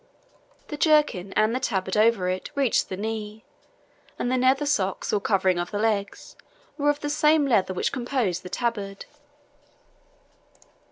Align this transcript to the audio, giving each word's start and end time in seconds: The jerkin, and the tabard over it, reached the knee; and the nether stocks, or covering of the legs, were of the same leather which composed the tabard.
The 0.69 0.77
jerkin, 0.77 1.31
and 1.33 1.53
the 1.53 1.59
tabard 1.59 1.95
over 1.95 2.27
it, 2.27 2.49
reached 2.55 2.89
the 2.89 2.97
knee; 2.97 3.45
and 4.17 4.31
the 4.31 4.35
nether 4.37 4.65
stocks, 4.65 5.13
or 5.13 5.21
covering 5.21 5.59
of 5.59 5.69
the 5.69 5.77
legs, 5.77 6.35
were 6.75 6.89
of 6.89 7.01
the 7.01 7.09
same 7.11 7.45
leather 7.45 7.75
which 7.75 7.91
composed 7.91 8.41
the 8.41 8.49
tabard. 8.49 9.05